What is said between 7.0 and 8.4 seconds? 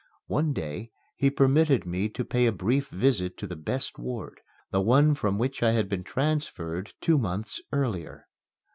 two months earlier.